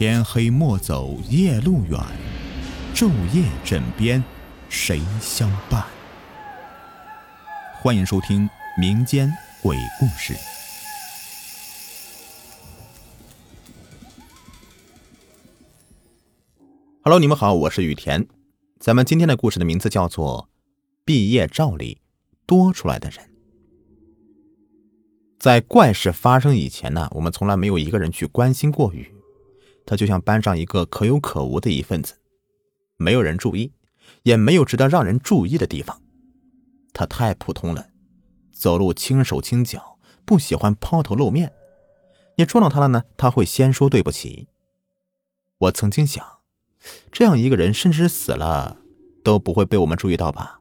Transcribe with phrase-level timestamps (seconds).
[0.00, 2.00] 天黑莫走夜路远，
[2.94, 4.24] 昼夜枕边
[4.70, 5.84] 谁相伴？
[7.74, 9.30] 欢迎收听民间
[9.62, 10.32] 鬼故事。
[17.02, 18.26] Hello，你们好，我是雨田。
[18.78, 20.48] 咱们今天的故事的名字叫做
[21.04, 22.00] 《毕业照里
[22.46, 23.18] 多出来的人》。
[25.38, 29.12] 在怪事发生以前呢，我们从来没有一个人去关心过雨。
[29.90, 32.14] 他就像班上一个可有可无的一份子，
[32.96, 33.72] 没有人注意，
[34.22, 36.00] 也没有值得让人注意的地方。
[36.92, 37.90] 他太普通了，
[38.52, 41.52] 走路轻手轻脚，不喜欢抛头露面。
[42.36, 44.46] 你撞到他了呢，他会先说对不起。
[45.58, 46.24] 我曾经想，
[47.10, 48.78] 这样一个人，甚至死了
[49.24, 50.60] 都不会被我们注意到吧？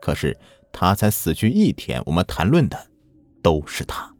[0.00, 0.36] 可是
[0.72, 2.88] 他才死去一天，我们谈论的
[3.40, 4.16] 都是他。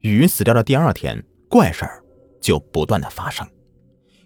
[0.00, 1.22] 雨死掉的第二天。
[1.48, 2.02] 怪事儿
[2.40, 3.46] 就不断的发生，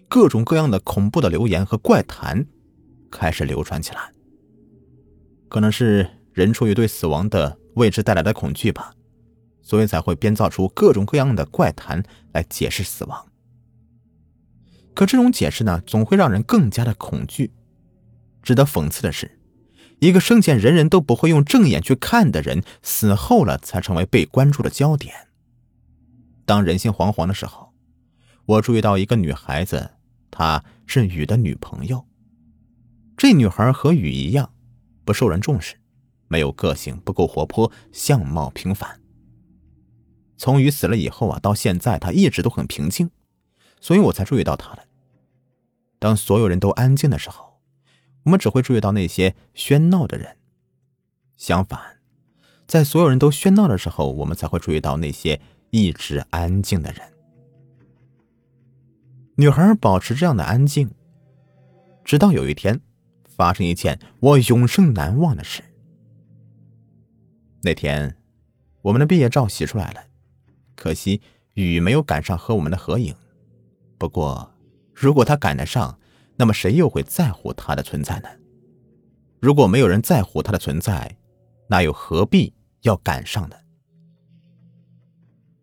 [0.07, 2.45] 各种各样的恐怖的流言和怪谈
[3.11, 4.11] 开始流传起来。
[5.47, 8.93] 可能是人出于对死亡的未知带来的恐惧吧，
[9.61, 13.27] 所以才会编造出各种各样的怪谈来解释死亡。
[14.93, 17.51] 可这种解释呢，总会让人更加的恐惧。
[18.41, 19.39] 值得讽刺的是，
[19.99, 25.13] 一个生前人人都不会用正眼去看的人，死后了才成为被关注的焦点。
[26.51, 27.71] 当人心惶惶的时候，
[28.45, 29.91] 我注意到一个女孩子，
[30.29, 32.05] 她是雨的女朋友。
[33.15, 34.53] 这女孩和雨一样，
[35.05, 35.79] 不受人重视，
[36.27, 38.99] 没有个性，不够活泼，相貌平凡。
[40.35, 43.11] 从雨死了以后啊，到现在她一直都很平静，
[43.79, 44.85] 所以我才注意到她的。
[45.99, 47.61] 当所有人都安静的时候，
[48.23, 50.35] 我们只会注意到那些喧闹的人；
[51.37, 52.01] 相反，
[52.67, 55.39] 在所有人都喧闹的时候，我们才会注意到那些。
[55.71, 57.01] 一直安静的人，
[59.35, 60.91] 女孩保持这样的安静，
[62.03, 62.81] 直到有一天，
[63.23, 65.63] 发生一件我永生难忘的事。
[67.63, 68.17] 那天，
[68.81, 70.03] 我们的毕业照洗出来了，
[70.75, 71.21] 可惜
[71.53, 73.15] 雨没有赶上和我们的合影。
[73.97, 74.53] 不过，
[74.93, 75.97] 如果他赶得上，
[76.35, 78.27] 那么谁又会在乎他的存在呢？
[79.39, 81.17] 如果没有人在乎他的存在，
[81.69, 83.55] 那又何必要赶上呢？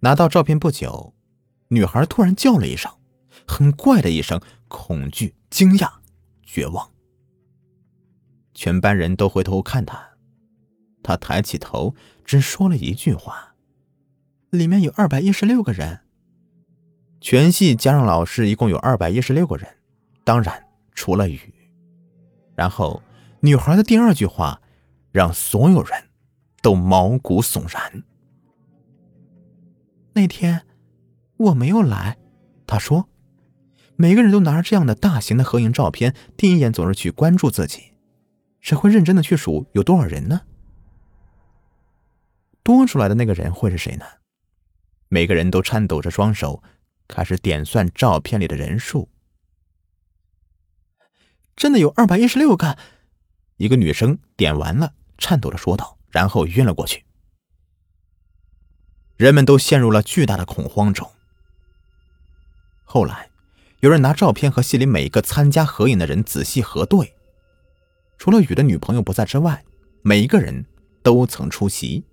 [0.00, 1.14] 拿到照片不久，
[1.68, 2.92] 女孩突然叫了一声，
[3.46, 5.90] 很怪的一声，恐惧、惊讶、
[6.42, 6.90] 绝望。
[8.54, 10.10] 全班人都回头看她，
[11.02, 11.94] 她抬起头，
[12.24, 13.54] 只说了一句话
[14.50, 16.00] ：“里面有二百一十六个人。”
[17.20, 19.68] 全系加上老师一共有二百一十六个人，
[20.22, 21.40] 当然除了雨。
[22.54, 23.02] 然后，
[23.40, 24.60] 女孩的第二句话，
[25.10, 26.10] 让所有人
[26.62, 28.04] 都毛骨悚然。
[30.18, 30.66] 那天
[31.36, 32.18] 我没有来，
[32.66, 33.08] 他说
[33.94, 37.92] ：“每个人都拿着这样的大型的合影照片，第一眼总是去关注自己，
[38.60, 40.40] 谁会认真的去数有多少人呢？
[42.64, 44.04] 多出来的那个人会是谁呢？”
[45.06, 46.64] 每个人都颤抖着双手，
[47.06, 49.08] 开始点算照片里的人数。
[51.54, 52.76] 真的有二百一十六个，
[53.58, 57.04] 一个女生点完了，颤抖着说道，然后晕了过去。
[59.18, 61.10] 人们都陷入了巨大的恐慌中。
[62.84, 63.30] 后来，
[63.80, 67.16] 有人拿照片和戏里每一个参加合影的人仔细核对，
[68.16, 69.64] 除了雨的女朋友不在之外，
[70.02, 70.64] 每一个人
[71.02, 72.04] 都曾出席，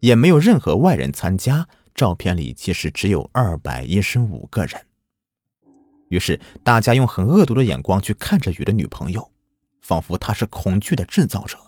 [0.00, 1.68] 也没有任何外人参加。
[1.94, 4.86] 照片里其实只有二百一十五个人。
[6.08, 9.30] 于是，大家用很恶毒的眼光去看着雨的女朋友，
[9.82, 11.58] 仿佛她是恐惧的制造者。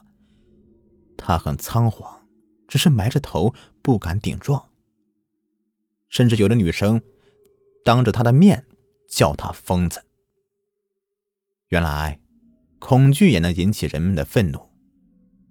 [1.16, 2.26] 她很仓皇，
[2.66, 4.62] 只是埋着头，不敢顶撞。
[6.08, 7.02] 甚至有的女生
[7.84, 8.66] 当着他的面
[9.08, 10.04] 叫他疯子。
[11.68, 12.20] 原来，
[12.78, 14.70] 恐惧也能引起人们的愤怒，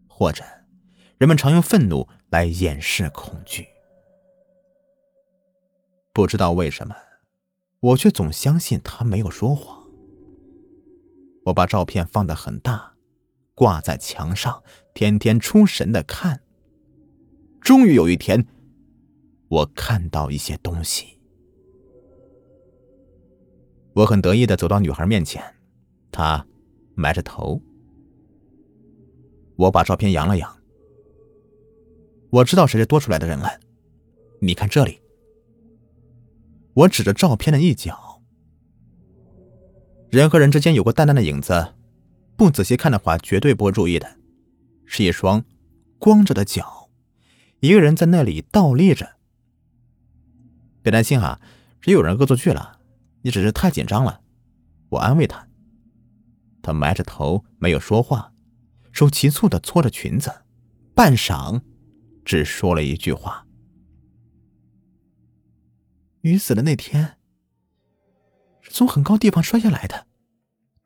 [0.07, 0.44] 或者
[1.17, 3.67] 人们常用愤怒来掩饰恐惧。
[6.11, 6.96] 不知道为什么，
[7.79, 9.87] 我却总相信他没有说谎。
[11.46, 12.96] 我把照片放得很大，
[13.53, 16.41] 挂在墙上，天天出神的看。
[17.61, 18.47] 终于有一天。
[19.49, 21.20] 我看到一些东西，
[23.94, 25.41] 我很得意的走到女孩面前，
[26.11, 26.46] 她
[26.96, 27.61] 埋着头。
[29.55, 30.58] 我把照片扬了扬，
[32.29, 33.49] 我知道谁是多出来的人了。
[34.41, 34.99] 你看这里，
[36.73, 38.22] 我指着照片的一角，
[40.11, 41.73] 人和人之间有个淡淡的影子，
[42.35, 44.17] 不仔细看的话绝对不会注意的，
[44.85, 45.44] 是一双
[45.97, 46.90] 光着的脚，
[47.61, 49.16] 一个人在那里倒立着。
[50.87, 51.41] 别担心哈，
[51.81, 52.79] 是有人恶作剧了，
[53.22, 54.22] 你只是太紧张了。”
[54.87, 55.45] 我安慰他。
[56.61, 58.31] 他埋着头没有说话，
[58.93, 60.43] 手急促的搓着裙子，
[60.95, 61.61] 半晌，
[62.23, 63.45] 只说了一句话
[66.23, 67.17] ：“鱼死的那天，
[68.61, 70.07] 是从很高地方摔下来的，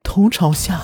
[0.02, 0.82] 头朝下。”